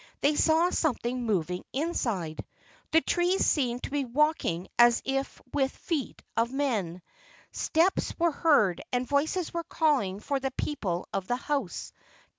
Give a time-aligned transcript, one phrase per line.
[0.21, 2.43] They saw something moving inside.
[2.89, 7.03] The trees seemed to be walking as if with the feet of men.
[7.51, 11.07] Steps LA U KA IEIE 39 were heard, and voices were calling for the people
[11.13, 11.93] of the house.